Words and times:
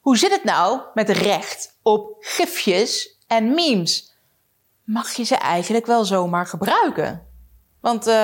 Hoe 0.00 0.18
zit 0.18 0.30
het 0.30 0.44
nou 0.44 0.80
met 0.94 1.08
recht 1.08 1.78
op 1.82 2.16
gifjes 2.18 3.18
en 3.26 3.54
memes? 3.54 4.14
Mag 4.84 5.12
je 5.12 5.24
ze 5.24 5.34
eigenlijk 5.34 5.86
wel 5.86 6.04
zomaar 6.04 6.46
gebruiken? 6.46 7.26
Want 7.80 8.08
uh, 8.08 8.22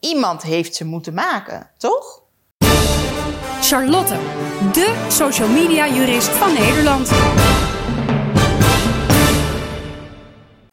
iemand 0.00 0.42
heeft 0.42 0.74
ze 0.74 0.84
moeten 0.84 1.14
maken, 1.14 1.70
toch? 1.78 2.22
Charlotte, 3.60 4.18
de 4.72 5.06
social 5.08 5.48
media 5.48 5.88
jurist 5.88 6.28
van 6.28 6.52
Nederland. 6.52 7.10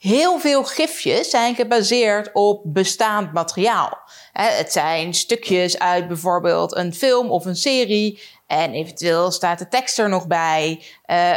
Heel 0.02 0.40
veel 0.40 0.64
gifjes 0.64 1.30
zijn 1.30 1.56
gebaseerd 1.56 2.30
op 2.34 2.62
bestaand 2.66 3.34
materiaal. 3.34 3.98
Het 4.32 4.72
zijn 4.72 5.14
stukjes 5.14 5.80
uit 5.80 6.08
bijvoorbeeld 6.08 6.76
een 6.76 6.94
film 6.94 7.30
of 7.30 7.46
een 7.46 7.56
serie. 7.56 8.22
En 8.48 8.74
eventueel 8.74 9.32
staat 9.32 9.60
de 9.60 9.68
tekst 9.68 10.00
er 10.00 10.10
nog 10.10 10.28
bij. 10.28 10.70
Uh, 10.80 10.86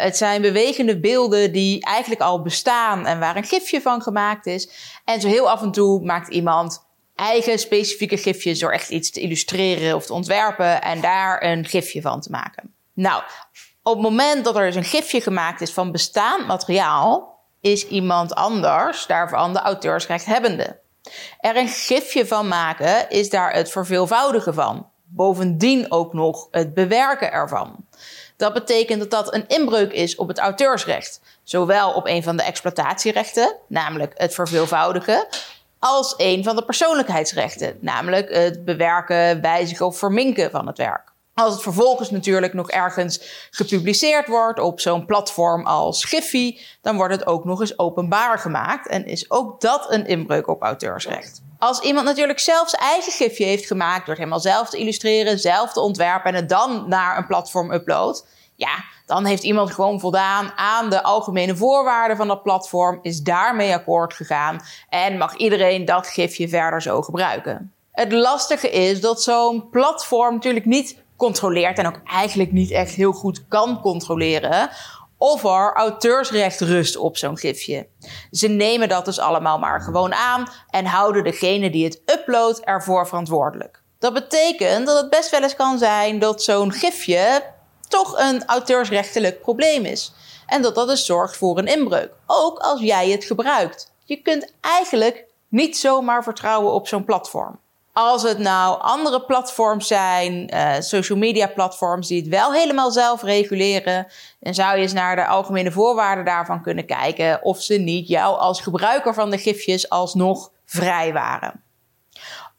het 0.03 0.17
zijn 0.17 0.43
bewegende 0.43 1.01
beelden 1.01 1.53
die 1.53 1.85
eigenlijk 1.85 2.21
al 2.21 2.43
bestaan 2.43 3.07
en 3.07 3.19
waar 3.19 3.37
een 3.37 3.45
gifje 3.45 3.81
van 3.81 4.03
gemaakt 4.03 4.47
is. 4.47 4.69
En 5.05 5.21
zo 5.21 5.29
heel 5.29 5.51
af 5.51 5.63
en 5.63 5.73
toe 5.73 6.05
maakt 6.05 6.29
iemand 6.29 6.87
eigen 7.15 7.59
specifieke 7.59 8.17
gifjes 8.17 8.59
door 8.59 8.73
echt 8.73 8.91
iets 8.91 9.11
te 9.11 9.21
illustreren 9.21 9.95
of 9.95 10.07
te 10.07 10.13
ontwerpen 10.13 10.83
en 10.83 11.01
daar 11.01 11.43
een 11.43 11.65
gifje 11.65 12.01
van 12.01 12.21
te 12.21 12.31
maken. 12.31 12.75
Nou, 12.95 13.23
op 13.83 13.93
het 13.93 14.03
moment 14.03 14.45
dat 14.45 14.57
er 14.57 14.67
dus 14.67 14.75
een 14.75 14.85
gifje 14.85 15.21
gemaakt 15.21 15.61
is 15.61 15.73
van 15.73 15.93
bestaand 15.93 16.47
materiaal, 16.47 17.34
is 17.65 17.87
iemand 17.87 18.35
anders 18.35 19.07
daarvan 19.07 19.53
de 19.53 19.59
auteursrechthebbende. 19.59 20.81
Er 21.41 21.57
een 21.57 21.69
gifje 21.69 22.27
van 22.27 22.49
maken 22.49 23.11
is 23.11 23.31
daar 23.31 23.53
het 23.53 23.71
verveelvoudigen 23.71 24.55
van. 24.55 24.89
Bovendien 25.05 25.93
ook 25.93 26.13
nog 26.13 26.49
het 26.51 26.75
bewerken 26.75 27.33
ervan. 27.33 27.77
Dat 28.37 28.53
betekent 28.53 28.99
dat 29.01 29.11
dat 29.11 29.35
een 29.35 29.49
inbreuk 29.49 29.93
is 29.93 30.17
op 30.17 30.29
het 30.29 30.39
auteursrecht. 30.39 31.21
Zowel 31.43 31.93
op 31.93 32.07
een 32.07 32.23
van 32.23 32.37
de 32.37 32.43
exploitatierechten, 32.43 33.57
namelijk 33.69 34.13
het 34.17 34.35
verveelvoudigen, 34.35 35.27
als 35.79 36.15
een 36.17 36.45
van 36.45 36.57
de 36.57 36.65
persoonlijkheidsrechten, 36.65 37.79
namelijk 37.81 38.33
het 38.33 38.65
bewerken, 38.65 39.41
wijzigen 39.41 39.87
of 39.87 39.99
verminken 39.99 40.51
van 40.51 40.67
het 40.67 40.79
werk. 40.79 41.14
Als 41.35 41.53
het 41.53 41.63
vervolgens 41.63 42.11
natuurlijk 42.11 42.53
nog 42.53 42.71
ergens 42.71 43.21
gepubliceerd 43.51 44.29
wordt 44.29 44.61
op 44.61 44.81
zo'n 44.81 45.07
platform 45.07 45.67
als 45.67 46.05
Giphy, 46.05 46.59
dan 46.81 46.97
wordt 46.97 47.15
het 47.15 47.27
ook 47.27 47.45
nog 47.45 47.61
eens 47.61 47.79
openbaar 47.79 48.39
gemaakt 48.39 48.89
en 48.89 49.07
is 49.07 49.31
ook 49.31 49.61
dat 49.61 49.87
een 49.93 50.07
inbreuk 50.07 50.49
op 50.49 50.63
auteursrecht. 50.63 51.43
Als 51.59 51.81
iemand 51.81 52.07
natuurlijk 52.07 52.39
zelf 52.39 52.69
zijn 52.69 52.83
eigen 52.83 53.13
gifje 53.13 53.45
heeft 53.45 53.67
gemaakt 53.67 53.99
door 53.99 54.09
het 54.09 54.19
helemaal 54.19 54.41
zelf 54.41 54.71
te 54.71 54.79
illustreren, 54.79 55.39
zelf 55.39 55.73
te 55.73 55.81
ontwerpen 55.81 56.31
en 56.31 56.37
het 56.37 56.49
dan 56.49 56.89
naar 56.89 57.19
een 57.19 57.27
platform 57.27 57.73
uploadt, 57.73 58.27
ja, 58.55 58.85
dan 59.07 59.25
heeft 59.25 59.43
iemand 59.43 59.71
gewoon 59.71 60.01
voldaan 60.01 60.53
aan 60.57 60.91
de 60.91 61.03
algemene 61.03 61.57
voorwaarden 61.57 62.17
van 62.17 62.29
dat 62.29 62.43
platform, 62.43 62.99
is 63.03 63.23
daarmee 63.23 63.75
akkoord 63.75 64.15
gegaan 64.15 64.61
en 64.89 65.17
mag 65.17 65.37
iedereen 65.37 65.85
dat 65.85 66.07
gifje 66.07 66.49
verder 66.49 66.83
zo 66.83 67.03
gebruiken. 67.03 67.73
Het 67.93 68.13
lastige 68.13 68.71
is 68.71 69.01
dat 69.01 69.23
zo'n 69.23 69.69
platform 69.71 70.35
natuurlijk 70.35 70.67
niet 70.67 71.03
controleert 71.17 71.79
en 71.79 71.87
ook 71.87 72.01
eigenlijk 72.05 72.53
niet 72.53 72.71
echt 72.71 72.95
heel 72.95 73.13
goed 73.13 73.49
kan 73.49 73.81
controleren 73.81 74.71
of 75.19 75.45
er 75.45 75.73
auteursrecht 75.75 76.61
rust 76.61 76.97
op 76.97 77.17
zo'n 77.17 77.39
gifje. 77.39 77.89
Ze 78.31 78.49
nemen 78.49 78.89
dat 78.89 79.05
dus 79.05 79.19
allemaal 79.19 79.59
maar 79.59 79.81
gewoon 79.81 80.15
aan 80.15 80.47
en 80.71 80.87
houden 80.87 81.25
degene 81.25 81.71
die 81.71 81.85
het 81.85 82.03
uploadt 82.07 82.61
ervoor 82.61 83.07
verantwoordelijk. 83.07 83.83
Dat 83.99 84.13
betekent 84.13 84.87
dat 84.87 85.01
het 85.01 85.11
best 85.11 85.31
wel 85.31 85.43
eens 85.43 85.57
kan 85.57 85.79
zijn 85.79 86.19
dat 86.19 86.43
zo'n 86.43 86.73
gifje 86.73 87.43
toch 87.89 88.19
een 88.19 88.45
auteursrechtelijk 88.45 89.41
probleem 89.41 89.85
is. 89.85 90.13
En 90.47 90.63
dat 90.63 90.75
dat 90.75 90.89
dus 90.89 91.07
zorgt 91.07 91.37
voor 91.37 91.59
een 91.59 91.67
inbreuk. 91.67 92.13
Ook 92.27 92.59
als 92.59 92.81
jij 92.81 93.11
het 93.11 93.25
gebruikt. 93.25 93.93
Je 94.05 94.17
kunt 94.17 94.53
eigenlijk 94.61 95.25
niet 95.49 95.77
zomaar 95.77 96.23
vertrouwen 96.23 96.73
op 96.73 96.89
zo'n 96.89 97.05
platform. 97.05 97.59
Als 97.97 98.23
het 98.23 98.39
nou 98.39 98.81
andere 98.81 99.25
platforms 99.25 99.87
zijn, 99.87 100.55
uh, 100.55 100.73
social 100.79 101.19
media 101.19 101.47
platforms 101.47 102.09
die 102.09 102.21
het 102.21 102.29
wel 102.29 102.53
helemaal 102.53 102.91
zelf 102.91 103.23
reguleren, 103.23 104.07
dan 104.41 104.55
zou 104.55 104.77
je 104.77 104.83
eens 104.83 104.93
naar 104.93 105.17
de 105.17 105.27
algemene 105.27 105.73
voorwaarden 105.73 106.25
daarvan 106.25 106.63
kunnen 106.63 106.87
kijken 106.87 107.43
of 107.43 107.63
ze 107.63 107.75
niet 107.75 108.09
jou 108.09 108.39
als 108.39 108.61
gebruiker 108.61 109.15
van 109.15 109.31
de 109.31 109.39
gifjes 109.39 109.89
alsnog 109.89 110.51
vrij 110.65 111.13
waren. 111.13 111.63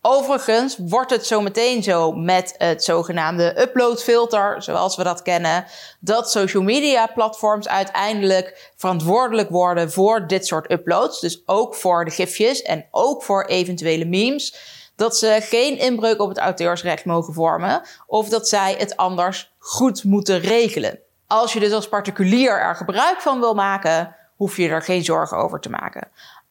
Overigens 0.01 0.77
wordt 0.79 1.11
het 1.11 1.25
zo 1.25 1.41
meteen 1.41 1.83
zo 1.83 2.11
met 2.11 2.55
het 2.57 2.83
zogenaamde 2.83 3.61
uploadfilter, 3.61 4.63
zoals 4.63 4.95
we 4.95 5.03
dat 5.03 5.21
kennen, 5.21 5.65
dat 5.99 6.31
social 6.31 6.63
media 6.63 7.07
platforms 7.07 7.67
uiteindelijk 7.67 8.71
verantwoordelijk 8.75 9.49
worden 9.49 9.91
voor 9.91 10.27
dit 10.27 10.47
soort 10.47 10.71
uploads. 10.71 11.19
Dus 11.19 11.41
ook 11.45 11.75
voor 11.75 12.05
de 12.05 12.11
gifjes 12.11 12.61
en 12.61 12.85
ook 12.91 13.23
voor 13.23 13.45
eventuele 13.45 14.05
memes 14.05 14.73
dat 14.95 15.17
ze 15.17 15.37
geen 15.41 15.77
inbreuk 15.77 16.21
op 16.21 16.29
het 16.29 16.37
auteursrecht 16.37 17.05
mogen 17.05 17.33
vormen 17.33 17.81
of 18.07 18.29
dat 18.29 18.47
zij 18.47 18.75
het 18.77 18.97
anders 18.97 19.53
goed 19.59 20.03
moeten 20.03 20.39
regelen. 20.39 20.99
Als 21.27 21.53
je 21.53 21.59
dus 21.59 21.71
als 21.71 21.89
particulier 21.89 22.59
er 22.59 22.75
gebruik 22.75 23.21
van 23.21 23.39
wil 23.39 23.53
maken, 23.53 24.15
hoef 24.35 24.57
je 24.57 24.69
er 24.69 24.81
geen 24.81 25.03
zorgen 25.03 25.37
over 25.37 25.59
te 25.59 25.69
maken. 25.69 26.07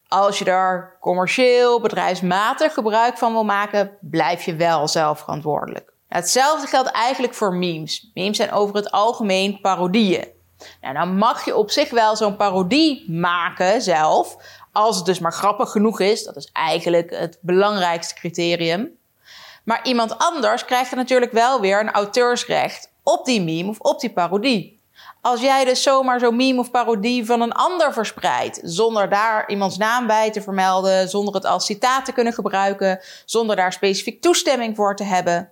Als 0.07 0.39
je 0.39 0.45
er 0.45 0.97
commercieel, 0.99 1.81
bedrijfsmatig 1.81 2.73
gebruik 2.73 3.17
van 3.17 3.31
wil 3.31 3.43
maken, 3.43 3.97
blijf 4.01 4.43
je 4.43 4.55
wel 4.55 4.87
zelf 4.87 5.19
verantwoordelijk. 5.19 5.93
Hetzelfde 6.07 6.67
geldt 6.67 6.91
eigenlijk 6.91 7.33
voor 7.33 7.53
memes. 7.53 8.11
Memes 8.13 8.37
zijn 8.37 8.51
over 8.51 8.75
het 8.75 8.91
algemeen 8.91 9.59
parodieën. 9.61 10.34
Nou, 10.81 10.93
dan 10.93 11.17
mag 11.17 11.45
je 11.45 11.55
op 11.55 11.71
zich 11.71 11.89
wel 11.89 12.15
zo'n 12.15 12.35
parodie 12.35 13.11
maken 13.11 13.81
zelf, 13.81 14.37
als 14.71 14.95
het 14.95 15.05
dus 15.05 15.19
maar 15.19 15.33
grappig 15.33 15.71
genoeg 15.71 15.99
is, 15.99 16.23
dat 16.23 16.35
is 16.35 16.49
eigenlijk 16.53 17.09
het 17.09 17.37
belangrijkste 17.41 18.13
criterium. 18.13 18.97
Maar 19.63 19.79
iemand 19.83 20.17
anders 20.17 20.65
krijgt 20.65 20.91
er 20.91 20.97
natuurlijk 20.97 21.31
wel 21.31 21.61
weer 21.61 21.79
een 21.79 21.91
auteursrecht 21.91 22.91
op 23.03 23.25
die 23.25 23.41
meme 23.41 23.69
of 23.69 23.79
op 23.79 23.99
die 23.99 24.13
parodie. 24.13 24.75
Als 25.21 25.41
jij 25.41 25.65
dus 25.65 25.83
zomaar 25.83 26.19
zo'n 26.19 26.35
meme 26.35 26.59
of 26.59 26.71
parodie 26.71 27.25
van 27.25 27.41
een 27.41 27.51
ander 27.51 27.93
verspreidt, 27.93 28.59
zonder 28.63 29.09
daar 29.09 29.49
iemands 29.49 29.77
naam 29.77 30.07
bij 30.07 30.31
te 30.31 30.41
vermelden, 30.41 31.09
zonder 31.09 31.33
het 31.33 31.45
als 31.45 31.65
citaat 31.65 32.05
te 32.05 32.11
kunnen 32.11 32.33
gebruiken, 32.33 32.99
zonder 33.25 33.55
daar 33.55 33.73
specifiek 33.73 34.21
toestemming 34.21 34.75
voor 34.75 34.95
te 34.95 35.03
hebben, 35.03 35.51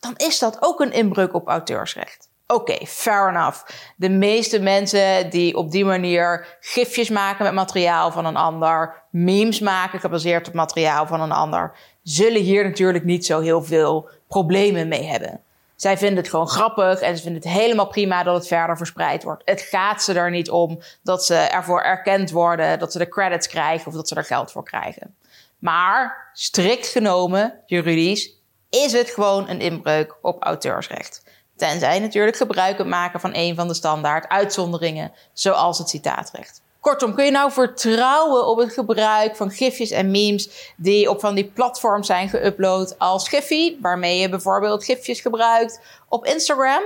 dan 0.00 0.14
is 0.16 0.38
dat 0.38 0.56
ook 0.60 0.80
een 0.80 0.92
inbreuk 0.92 1.34
op 1.34 1.48
auteursrecht. 1.48 2.28
Oké, 2.46 2.86
fair 2.86 3.28
enough. 3.28 3.58
De 3.96 4.08
meeste 4.08 4.58
mensen 4.60 5.30
die 5.30 5.56
op 5.56 5.70
die 5.70 5.84
manier 5.84 6.56
gifjes 6.60 7.08
maken 7.10 7.44
met 7.44 7.54
materiaal 7.54 8.12
van 8.12 8.24
een 8.24 8.36
ander, 8.36 9.02
memes 9.10 9.60
maken 9.60 10.00
gebaseerd 10.00 10.48
op 10.48 10.54
materiaal 10.54 11.06
van 11.06 11.20
een 11.20 11.32
ander, 11.32 11.76
zullen 12.02 12.42
hier 12.42 12.64
natuurlijk 12.64 13.04
niet 13.04 13.26
zo 13.26 13.40
heel 13.40 13.62
veel 13.62 14.08
problemen 14.28 14.88
mee 14.88 15.04
hebben. 15.04 15.40
Zij 15.76 15.98
vinden 15.98 16.16
het 16.16 16.28
gewoon 16.28 16.48
grappig 16.48 17.00
en 17.00 17.16
ze 17.16 17.22
vinden 17.22 17.42
het 17.42 17.52
helemaal 17.52 17.86
prima 17.86 18.22
dat 18.22 18.34
het 18.34 18.46
verder 18.46 18.76
verspreid 18.76 19.22
wordt. 19.22 19.42
Het 19.44 19.60
gaat 19.60 20.02
ze 20.02 20.12
er 20.12 20.30
niet 20.30 20.50
om 20.50 20.80
dat 21.02 21.24
ze 21.24 21.34
ervoor 21.34 21.80
erkend 21.80 22.30
worden, 22.30 22.78
dat 22.78 22.92
ze 22.92 22.98
de 22.98 23.08
credits 23.08 23.48
krijgen 23.48 23.86
of 23.86 23.94
dat 23.94 24.08
ze 24.08 24.14
er 24.14 24.24
geld 24.24 24.52
voor 24.52 24.64
krijgen. 24.64 25.14
Maar 25.58 26.30
strikt 26.32 26.86
genomen, 26.86 27.60
juridisch, 27.66 28.34
is 28.70 28.92
het 28.92 29.10
gewoon 29.10 29.48
een 29.48 29.60
inbreuk 29.60 30.16
op 30.22 30.42
auteursrecht. 30.42 31.23
Tenzij 31.56 31.98
natuurlijk 31.98 32.36
gebruik 32.36 32.84
maken 32.84 33.20
van 33.20 33.30
een 33.34 33.54
van 33.54 33.68
de 33.68 33.74
standaard 33.74 34.28
uitzonderingen, 34.28 35.12
zoals 35.32 35.78
het 35.78 35.88
citaatrecht. 35.88 36.62
Kortom, 36.80 37.14
kun 37.14 37.24
je 37.24 37.30
nou 37.30 37.52
vertrouwen 37.52 38.46
op 38.46 38.58
het 38.58 38.72
gebruik 38.72 39.36
van 39.36 39.50
gifjes 39.50 39.90
en 39.90 40.10
memes 40.10 40.72
die 40.76 41.10
op 41.10 41.20
van 41.20 41.34
die 41.34 41.44
platforms 41.44 42.06
zijn 42.06 42.28
geüpload 42.28 42.98
als 42.98 43.28
Giphy, 43.28 43.76
waarmee 43.80 44.18
je 44.18 44.28
bijvoorbeeld 44.28 44.84
gifjes 44.84 45.20
gebruikt 45.20 45.80
op 46.08 46.26
Instagram? 46.26 46.82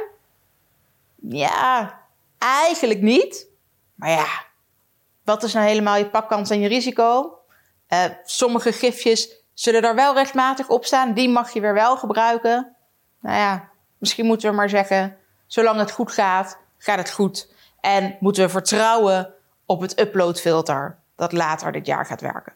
Ja, 1.17 1.99
eigenlijk 2.39 3.01
niet. 3.01 3.47
Maar 3.95 4.11
ja, 4.11 4.27
wat 5.25 5.43
is 5.43 5.53
nou 5.53 5.67
helemaal 5.67 5.97
je 5.97 6.09
pakkans 6.09 6.51
en 6.51 6.61
je 6.61 6.69
risico? 6.69 7.39
Uh, 7.89 8.05
sommige 8.25 8.73
gifjes 8.73 9.43
zullen 9.55 9.83
er 9.83 9.95
wel 9.95 10.15
rechtmatig 10.15 10.69
op 10.69 10.85
staan, 10.85 11.13
die 11.13 11.29
mag 11.29 11.53
je 11.53 11.61
weer 11.61 11.75
wel 11.75 11.97
gebruiken. 11.97 12.77
Nou 13.21 13.37
ja, 13.37 13.69
Misschien 13.99 14.27
moeten 14.27 14.51
we 14.51 14.57
maar 14.57 14.69
zeggen: 14.69 15.17
zolang 15.47 15.79
het 15.79 15.91
goed 15.91 16.13
gaat, 16.13 16.59
gaat 16.79 16.99
het 16.99 17.11
goed. 17.11 17.53
En 17.81 18.17
moeten 18.21 18.45
we 18.45 18.51
vertrouwen 18.51 19.35
op 19.67 19.81
het 19.81 20.01
uploadfilter 20.01 20.99
dat 21.17 21.33
later 21.33 21.73
dit 21.73 21.87
jaar 21.87 22.07
gaat 22.07 22.21
werken. 22.21 22.53